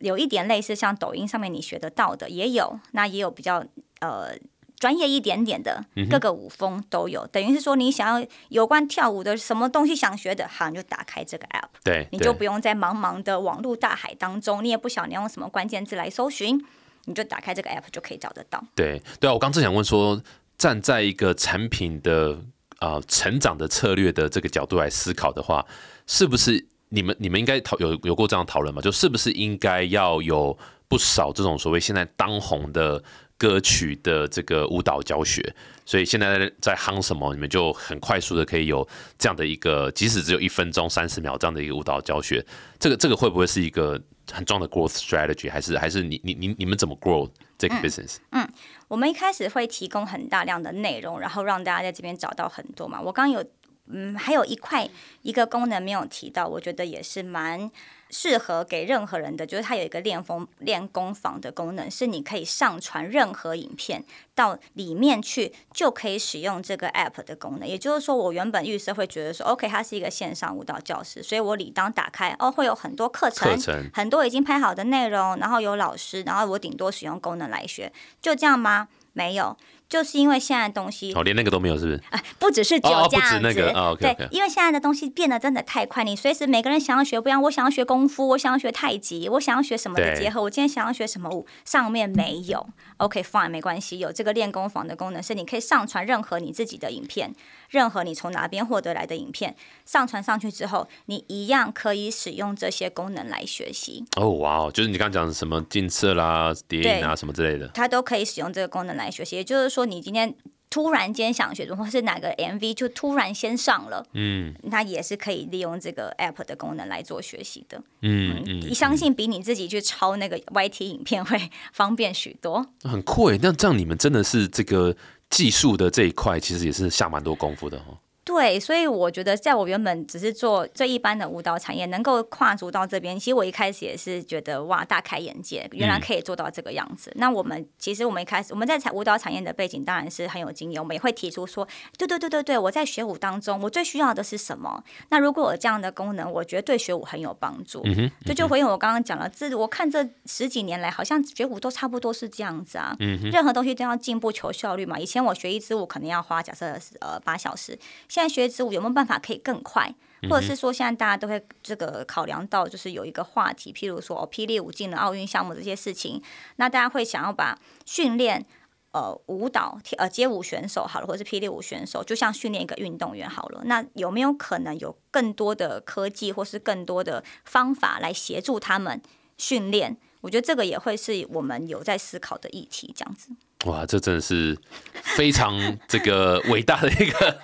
[0.00, 3.64] 有一点类似像抖音上面你学得到的也有，那也有比较
[4.00, 4.36] 呃。
[4.78, 16.62] 专业一点点的，各个舞风都有，等于是说你想要有关跳舞的什么东西想学的，好，你就打开这个 app，对，你就不用在茫茫的网络大海当中，你也不晓得你用什么关键字来搜寻，
[17.04, 18.62] 你就打开这个 app 就可以找得到。
[18.74, 20.20] 对对啊，我刚正想问说，
[20.58, 22.32] 站在一个产品的
[22.78, 25.64] 啊、呃成长的策略的这个角度来思考的话，
[26.06, 28.82] 是不是你们你们应该讨有有过这样讨论吗？
[28.82, 30.56] 就是不是应该要有
[30.88, 33.02] 不少这种所谓现在当红的
[33.44, 35.54] 歌曲的这个舞蹈教学？
[35.84, 42.42] 所以现在在在夯什么，你们就很快速的可以有这样的一个，即使只有一分钟、三十秒这样的一个舞蹈教学，
[42.78, 44.00] 这个这个会不会是一个
[44.32, 45.50] 很重要的 growth strategy？
[45.50, 47.28] 还是还是你你你你们怎么 grow
[47.58, 48.16] 这个 business？
[48.30, 48.48] 嗯、
[48.88, 52.98] 我们一开始会提供很大量的内容，然后让大家在这边找到很多嘛。
[52.98, 53.44] 我刚有，
[53.88, 54.88] 嗯，还有一块
[55.20, 57.70] 一个功能没有提到，我觉得也是蛮
[58.14, 64.04] 适合给任何人的，就是它有一个练风练功房的功能，是你可以上传任何影片
[64.36, 67.68] 到里面去，就可以使用这个 app 的功能。
[67.68, 78.86] 也就是说，我原本预设会觉得说，OK，它是一个线上舞蹈教室，所以我理当打开哦，会有很多课程，课程很多已经拍好的内容，然后有老师，然后我顶多使用功能来学，就这样吗？
[79.16, 79.56] 没有，
[79.88, 82.02] 就是因为现在的东西哦，连那个都没有，是不是？
[82.38, 92.66] 不只是酒驾哦这样子，不止那个对，因为现在的东西变得真的太快，你随时每个人想要学不一样，我想要学功夫，我想要学太极，我想要学什么的结合，我今天想要学什么舞，上面没有
[92.96, 97.32] ，OK fine 没关系，有这个练功房的功能，是你可以上传任何你自己的影片，
[97.70, 104.04] 任何你从哪边获得来的影片，上传上去之后，你一样可以使用这些功能来学习。
[104.16, 107.68] 哦，哇哦，就是你刚刚讲的什么近色啦、叠影啊什么之类的。
[107.68, 109.36] 它都可以使用这个功能来学习。
[109.36, 110.34] 也就是说，你今天
[110.70, 117.80] 突然间想学，或是哪个 MV 就突然先上了，嗯那也是可以利用这个 App 的功能来做学习的。
[118.02, 122.66] 嗯嗯，相信比你自己去抄那个 YT 影片会方便许多。
[122.82, 123.38] 很酷诶。
[123.40, 124.96] 那这样你们真的是这个
[125.34, 127.98] 技术的这一块，其实也是下蛮多功夫的哦。
[128.24, 137.12] 对，所以我觉得，在我原本只是做最一般的舞蹈产业，能够跨足到这边，其实我一开始也是觉得哇，大开眼界，原来可以做到这个样子。
[137.16, 144.82] 那我们其实我们一开始我们在产舞蹈产业的背景当然是很有经验，我们也会提出说，对对对对对，我在学舞当中，我最需要的是什么？
[145.10, 147.82] 那如果有这样的功能，我觉得对学舞很有帮助。
[147.84, 152.96] 嗯哼，这就回应我刚刚讲了，这我看这十几年来，好像学舞都差不多是这样子啊。
[153.00, 154.98] 嗯任何东西都要进步求效率嘛。
[154.98, 157.78] 以前我学一支舞可能要花假设是呃八小时，
[158.14, 159.92] 现在学一支舞有没有办法可以更快？
[160.22, 166.22] 嗯或者是说，现在大家都会这个考量到，就是有一个话题，譬如说，哦，霹雳舞进了奥运项目这些事情，
[166.54, 168.46] 那大家会想要把训练
[168.92, 173.62] 呃舞蹈呃街舞选手好了，或者是霹雳舞选手，就像训练一个运动员好了。
[173.64, 179.02] 那有没有可能有更多的科技或是更多的方法来协助他们
[179.36, 179.96] 训练？
[180.20, 183.30] 我觉得这个也会是我们有在思考的议题，这样子。
[183.64, 184.56] 哇，这真的是
[185.02, 187.36] 非常 这个伟大的一个，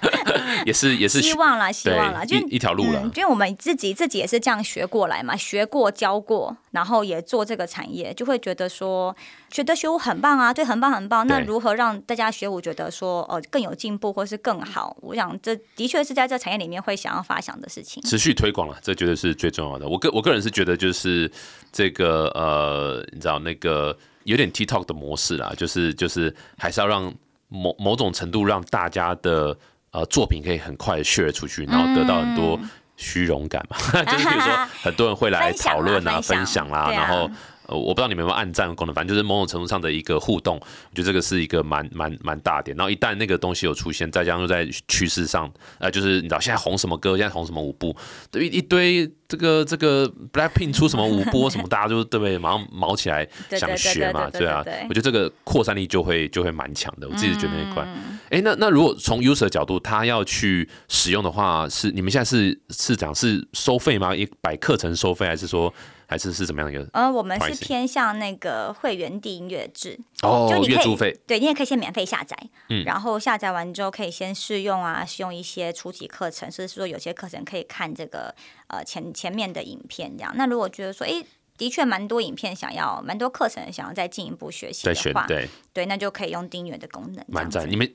[0.67, 9.15] 也是也是希望啦，希望啦，就一一条路了嗯，因为我们自己自己也是这样学过来嘛，学过教过，然后也做这个产业，就会觉得说，
[9.51, 11.27] 觉得学舞很棒啊，对，很棒很棒。
[11.27, 14.97] 那如何让大家学舞觉得说，哦，更有进步或是更好？
[15.01, 18.03] 我想这的确是在这产业里面会想要发想的事情。
[18.03, 19.89] 持续推广了，这绝对是最重要的。
[19.89, 21.31] 我个我个人是觉得，就是
[21.73, 23.97] 这个呃，你知道那个
[24.31, 27.12] 有点 TikTok 的模式啦，就是就是还是要让
[27.49, 29.57] 某某种程度让大家的
[29.90, 32.59] 呃作品可以很快的 share 出去，然后得到很多
[32.97, 37.31] 虚荣感嘛， 就是比如说很多人会来讨论啊、分享啊然后。
[37.71, 42.77] 呃，我不知道你们有没有按赞功能，反正就是某种程度上的一个互动，我觉得这个是一个蛮蛮蛮大点。
[42.77, 47.95] 然后一旦那个东西有出现，再加上又在趋势上，呃，就是你知道现在红什么歌，现在红什么舞步，
[48.31, 52.37] 对一一堆这个这个 Blackpink 出什么舞波什么， 大家就对不对？
[52.37, 54.65] 马上毛起来想学嘛，对啊。
[54.89, 57.85] 我觉得这个扩散力就会就会蛮强的，我自己觉得那一块。
[57.87, 64.15] 嗯哎、那那如果从 user 角度，他要去使用的话，是你们现在是是讲是收费吗？
[64.15, 65.73] 一百课程收费，还是说
[66.11, 66.90] 还是是怎么样的一个？
[66.92, 72.37] 呃，我们是偏向那个会员订阅制，哦就你可以月租费，对你也可以先免费下载，
[72.68, 78.35] 嗯然后下载完之后可以先试用啊，试用一些初级课程，甚至说有些课程可以看这个
[78.66, 80.35] 呃前前面的影片这样。
[80.37, 81.25] 那如果觉得说，哎，
[81.57, 87.70] 的确蛮多影片想要，蛮多课程想要再进一步学习的话，选对，对，那就可以用订阅的功能，蛮赞。
[87.70, 87.88] 你们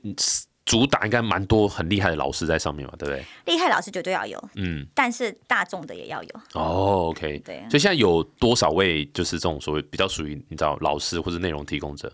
[0.66, 3.24] 主打应该蛮多很厉害的老师在上面嘛，对不对？
[3.44, 6.30] 厉害老师绝对要有，嗯，但是大众的也要有。
[6.54, 12.12] 哦，OK，对所以现在有多少位就是这种所谓比较属于你知道老师或者内容提供者，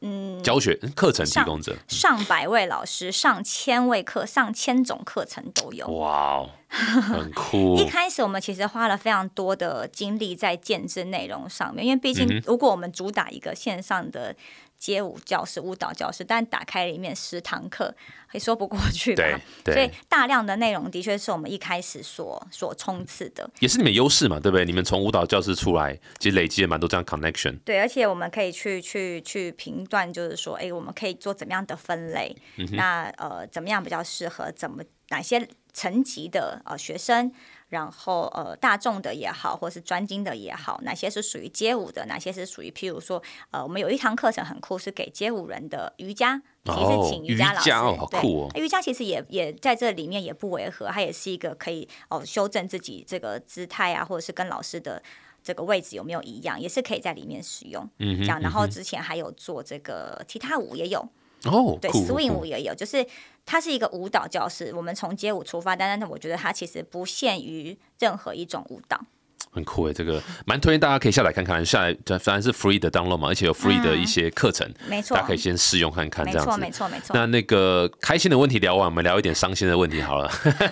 [0.00, 5.86] 嗯，教学课程提供者，上百位老师，上千位课，上千种课程都有。
[5.86, 7.76] 哇哦， 很酷。
[7.76, 14.34] 一，开始我们其实花了非常多的精力在建制内容上面，因为毕嗯竟如果我们主打一个线上的
[14.84, 17.94] 街舞教室、舞蹈教室，但打开里面十堂课，
[18.32, 19.40] 也说不过去对吧？
[19.64, 23.48] 对所以大量的内容的确是我们一开始所所冲刺的。
[23.60, 24.66] 也是你们优势嘛，对不对？
[24.66, 27.58] 你们从舞蹈教室出来，其实累积了蛮多这样 connection。
[27.64, 32.36] 对，而且我们可以去去去评断，就是说，哎，我们可以做怎么样的分类？
[32.72, 34.52] 那呃，怎么样比较适合？
[34.52, 37.32] 怎么哪些层级的呃学生？
[37.74, 42.06] 然后呃，大众的也好，或是专精的也好，哪些是属于街舞的？
[42.06, 47.68] 哪些是属于譬如说，呃，我们有一堂课程很酷，是给街舞人的瑜伽，其实哦请瑜伽老师。
[47.68, 55.02] 瑜伽哦瑜伽其实也也在这里面也不违和，它也是一个可以哦修正自己这个姿态啊，或者是跟老师的。
[55.46, 57.86] 这个位置有没有一样，也是可以在里面使用。
[57.98, 61.06] 嗯这样，然后之前还有做这个踢踏舞也有，
[61.44, 63.04] 哦，对，swing 酷舞也有，就是
[63.44, 64.72] 它是一个舞蹈教室。
[64.74, 69.00] 我们从街舞出发，但是我觉得它其实不限于任何一种舞蹈。
[69.52, 76.60] 很酷诶，这个蛮推荐大家可以下来看看，下来反正是 free 的 download 嘛，而且有 free 的一些课程，没错大家可以先试用看看没错，这样子。
[76.60, 77.14] 没错，没错。
[77.14, 80.28] 那那个开心的问题聊完，我们聊一点伤心的问题好了。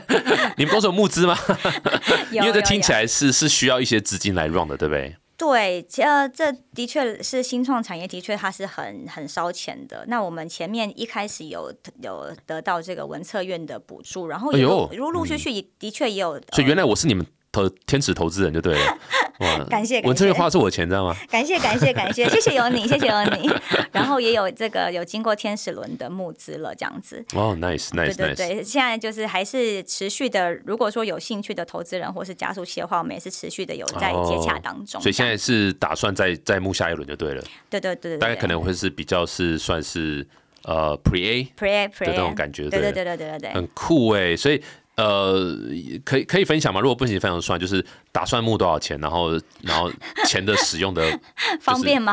[0.58, 1.38] 你们公司有募资吗？
[2.32, 5.14] 因为这听起来是是需要一些资金来 run 的，对不对？
[5.42, 10.04] 对，呃，这的确是新创产业，的确它是很很烧钱的。
[10.06, 18.98] 那我们前面一开始有有得到这个文策院的补助，然后也陆陆陆续续也的确也有，所以原来我是你们投天使投资人就对了。
[19.40, 21.16] 哇，感谢感谢文策院花是我的钱，知道吗？
[21.28, 23.50] 感谢感谢感谢， 谢谢有你，谢谢有你。
[23.90, 27.24] 然后也有这个有经过天使轮的募资了，这样子。
[27.34, 28.36] 哦，nice nice 对 nice。
[28.36, 30.54] 对，现在就是还是持续的。
[30.64, 35.00] 如果说有兴趣的投资人或是加速器的话，我们也是持续的有在接洽当中。
[35.00, 40.24] 哦所以现在是打算再再募下一轮就对了，对对对对，大概可能会是比较是算是
[40.64, 43.52] 呃 pre A pre pre 的那种感觉，对对对对对对对。
[43.54, 44.62] 很酷哎，所以
[44.96, 45.56] 呃，
[46.04, 46.80] 可以可以分享吗？
[46.80, 49.90] 如果不行分享算，就是打算募多少钱，然后然后
[50.26, 51.18] 钱的使用的
[51.60, 52.12] 方便吗？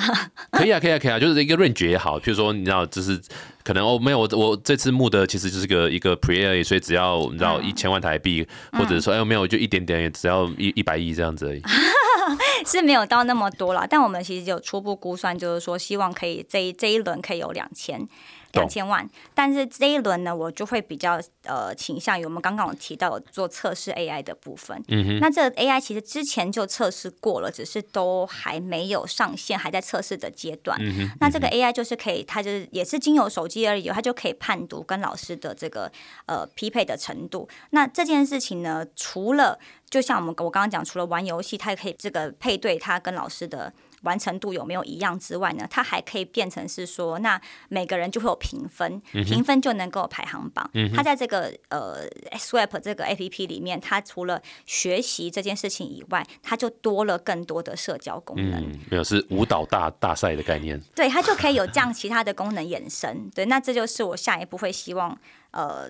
[0.52, 3.20] 可以啊，可以啊，可以啊，就是一个 range 也好，譬如说你知道，就是
[3.64, 11.62] 可能哦没有我我这次募的其实就是个一个 pre A，所以只要你知道一千万台币，或者说哎没有就一点点，只要一一百亿这样子而已。
[12.66, 18.08] 是没有到那么多了，但我们其实有初步估算，就是说希望可以这一这一轮可以有两千。
[18.52, 24.82] 懂两千万，但是这一轮呢，我就会比较呃倾向于我们刚刚有提到做测试 AI 的部分。
[24.88, 30.78] 嗯哼，那这个 AI 其实之前就测试过了，只是都还没有上线，还在测试的阶段。
[30.82, 35.92] 嗯哼，那这个 AI 就是可以，它就是也是经由手机而已，它就可以判读跟老师的这个
[36.26, 37.48] 呃匹配的程度。
[37.72, 39.60] 那这件事情呢，除了
[39.90, 50.70] 就像我们我刚刚讲，除了玩游戏，它也可以这个配对它跟老师的完成度有没有一样之外呢，它还可以变成是说，那每个人就会有评分，评分就能够有排行榜。
[50.96, 52.08] 它在这个呃
[52.38, 58.64] Swap 这个 APP 里面，它除了学习这件事情以外，它就多了更多的社交功能。
[58.64, 60.80] 嗯，没有是舞蹈大大赛的概念。
[60.96, 63.30] 对，它就可以有这样其他的功能衍生。
[63.34, 65.18] 对，那这就是我下一步会希望
[65.52, 65.90] 呃。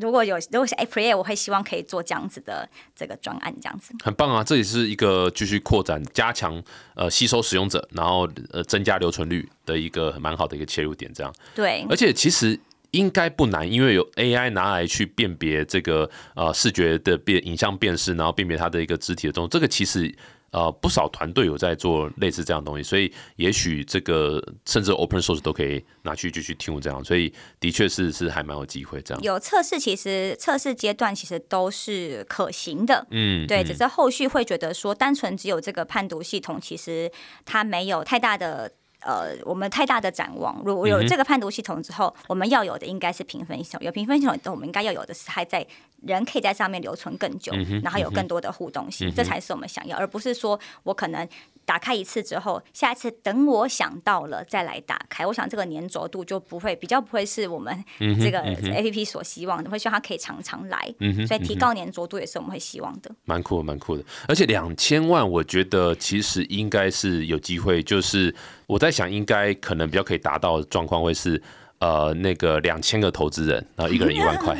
[0.00, 3.94] 如果有如果是 April，我会希望可以做这样子的这个专案，这样子。
[4.02, 4.44] 很棒啊！
[4.44, 6.62] 这也是一个继续扩展、加强
[6.94, 11.12] 呃吸收使用者，然后呃增加留存率的一个蛮好的一个切入点。
[11.12, 12.58] 这样，对，而且其实
[12.92, 20.14] 应该不难，因为有 AI 拿来去辨别这个呃视觉的辨影像辨识，然后辨别它的一个肢体的动作，这个其实。
[20.50, 29.22] 呃，不少团队有在做类似这样的东西，所以也许这个甚至 open source 都可以拿去继续听这样，所以的确是是还蛮有机会这样。
[29.22, 37.10] 有测试，其实测试阶段其实都是可行的，嗯，对，嗯只是后续会觉得说，单纯只有这个判读系统，其实
[37.44, 38.72] 它没有太大的。
[39.00, 40.60] 呃，我们太大的展望。
[40.64, 43.80] 如果有这个判读系统之后，我们要有的应该是评分系统。
[43.80, 45.64] 有评分系统，我们应该要有的是还在
[46.06, 51.28] 人可以在上面留存更久，然后有更多的互动性，这才是我们想要，而不是说我可能
[51.64, 55.26] 打开一次之后，下一次等我想到了再来打开。
[55.26, 60.78] 我想这个粘着度就不会比较不会是我们这个 A P P 所希望的，会希望它可以常常来。
[61.26, 63.10] 所以提高粘着度也是我们会希望的。
[63.24, 64.04] 蛮酷的，蛮酷的。
[64.28, 67.82] 而且两千万，我觉得其实应该是有机会。
[67.82, 68.34] 就是
[68.66, 71.42] 我在想，应该可能比较可以达到的状况会是，
[71.80, 74.56] 呃，那个两千个投资人，然后一个人一万块。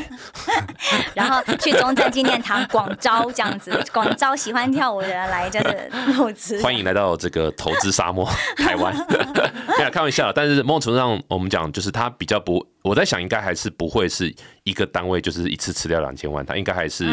[1.14, 6.62] 然后去中正纪念堂广招这样子， 广招喜欢跳舞的人来就是募资。
[6.62, 8.94] 欢迎来到这个投资沙漠台湾。
[9.78, 17.06] 没有开玩笑，但是某种程度上，我们讲就是它比较不，我在想应该还是不会是一个单位就是一次吃掉两千万，它应该还是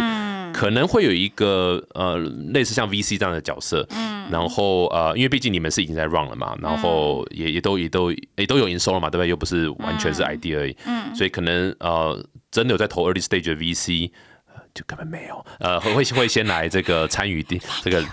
[0.53, 2.17] 可能会有一个呃
[2.53, 3.85] 类似像 VC 这样的角色。
[3.91, 9.27] 嗯，然后呃，因为毕竟你们是已经在 run 了嘛，然后也也都也都也都有营收了嘛，对不对？
[9.27, 10.77] 又不是完全是 idea 而已。
[10.85, 14.11] 嗯，所以可能呃真的有在投 early stage 的 VC。
[14.73, 18.03] 就根本没有，呃，会会会先来这个参与的 这个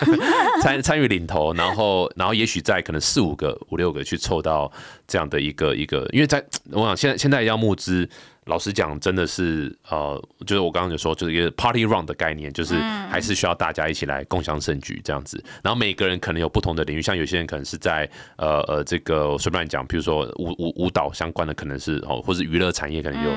[0.62, 4.70] 参参与领头，然后然后也许在可能四五个、五六个去凑到
[5.06, 8.08] 这样的一个一个，因为在我想现在现在要募资。
[8.48, 12.74] 老实讲，真的是呃，就是我刚刚就说，就是一个 party round 的概念，就是
[13.10, 15.42] 还是需要大家一起来共享盛举这样子。
[15.62, 23.30] 然后每个人可能有不同的领域，像有些人可能是在呃呃这个随便讲，比如说舞舞舞蹈相关的，可能是哦，或者娱乐产业可能有，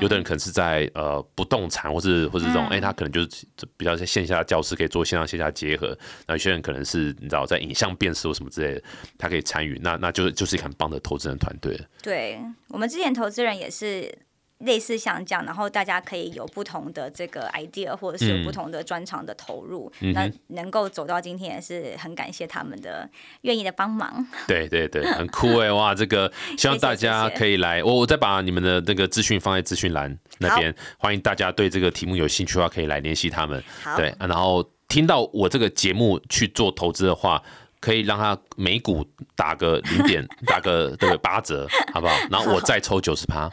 [0.00, 3.46] 有的人可能是在呃不动产，或是或是这种，哎，他可能就是
[3.76, 5.96] 比较在线下教室可以做线上线下结合。
[6.26, 8.82] 那有些人可能是你知道在影像辨识或什么之类的，
[9.18, 11.78] 他可以参与，那那就是就是一个很棒的投资人团队。
[12.02, 14.10] 对我们之前投资人也是。
[14.58, 23.08] 类似像这样，然后大家可以有不同的这个 idea，或者是有不同的专长的投入，那能够走到今天也是很感谢他们的
[23.42, 24.24] 愿意的帮忙。
[24.46, 25.94] 对对对，很酷哎 哇！
[25.94, 33.62] 这个希望大家可以来，我我再把你们的那个资讯放在资讯栏那边，欢迎大家对这个题目有兴趣的话可以来联系他们。
[33.96, 37.42] 对，然后听到我这个节目去做投资的话。
[37.84, 39.06] 可以让他每股
[39.36, 42.16] 打个零点， 打个对八折，好不好？
[42.30, 43.46] 然后我再抽九十趴，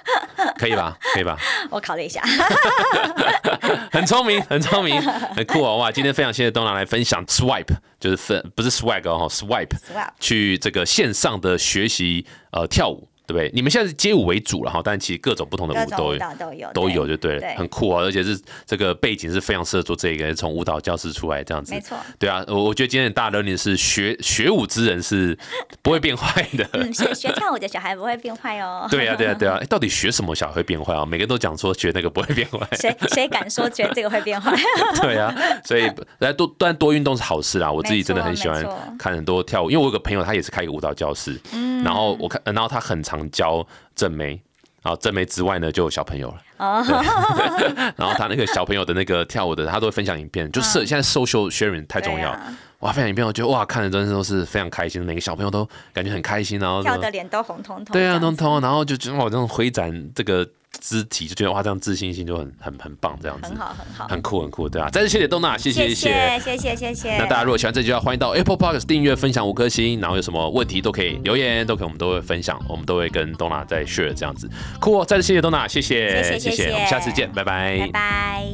[0.58, 0.98] 可以吧？
[1.14, 1.38] 可以吧？
[1.70, 2.24] 我考虑一下。
[3.92, 5.02] 很聪明，很聪明，
[5.36, 5.76] 很酷哦！
[5.76, 9.76] 哇，今天非常谢谢东南来分享 Swipe，就是分不是 Swag 哦，Swipe
[10.22, 13.10] 去这个线上的学习呃跳舞。
[13.28, 13.49] 对不对？
[13.53, 18.03] 你们现在是街舞为主了哈，但其实各种不同的舞都有，都有，都有就对了，很酷啊！
[18.03, 21.97] 而且是这个背景是非常适合做这个，从舞蹈教室出来这样子，没错。
[22.19, 25.38] 对啊，我我觉得今天大的 learning 是学学舞之人是
[25.82, 28.88] 不会变坏的，嗯，学学跳舞的小孩不会变坏哦。
[28.89, 29.59] 对啊，对啊，对啊！
[29.69, 31.05] 到底学什么小孩会变坏啊？
[31.05, 34.53] 每个人都讲说学那个不会变坏，谁谁敢说觉得这个会变坏？
[35.01, 37.72] 对啊，所以来多但多运动是好事啦！
[37.72, 38.65] 我自己真的很喜欢
[38.97, 43.67] 看很多跳舞，因为我有个朋友他也是开一个舞蹈教室，嗯，然后我看，然后他很常教。
[43.93, 44.41] 正妹，
[44.82, 46.38] 然后正妹之外呢，就有小朋友了。
[46.57, 46.84] 哦，
[47.95, 52.32] 然后他那个小朋友的那个跳舞的，他都会分享影片，就是现在 social sharing 太重要。
[52.80, 57.93] 哇，分享影片，我觉得哇，看的真的都是非常开心，每个小朋友都感觉很开心，然后跳的脸都红彤彤。
[57.93, 60.47] 对啊，彤彤，然后就觉得哇，这种挥展这个。
[60.80, 64.89] 肢体就觉得哇，这样自信心就很很很棒，这样子很好很好，很酷很酷，对啊。
[64.89, 67.17] 再次谢谢东娜，谢谢谢谢谢谢谢谢。
[67.17, 74.49] 那大家如果喜欢这句话，欢迎到 Apple Podcast 订阅、分享五颗星，然后有什么问题都可以留言，都可以我们都会分享，我们都会跟东娜再 share 这样子
[74.80, 74.99] 酷。
[74.99, 78.45] 哦再次谢谢东娜，谢谢谢谢，我们下次见，拜拜拜。